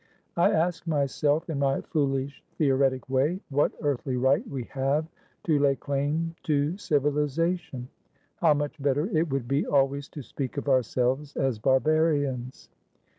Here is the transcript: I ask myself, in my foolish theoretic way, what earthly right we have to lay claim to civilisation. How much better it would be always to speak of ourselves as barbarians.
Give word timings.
I 0.35 0.49
ask 0.49 0.87
myself, 0.87 1.47
in 1.47 1.59
my 1.59 1.81
foolish 1.81 2.43
theoretic 2.57 3.07
way, 3.07 3.39
what 3.51 3.71
earthly 3.83 4.17
right 4.17 4.43
we 4.47 4.63
have 4.71 5.05
to 5.43 5.59
lay 5.59 5.75
claim 5.75 6.33
to 6.41 6.75
civilisation. 6.75 7.87
How 8.37 8.55
much 8.55 8.81
better 8.81 9.15
it 9.15 9.29
would 9.29 9.47
be 9.47 9.63
always 9.67 10.09
to 10.17 10.23
speak 10.23 10.57
of 10.57 10.67
ourselves 10.67 11.35
as 11.37 11.59
barbarians. 11.59 12.67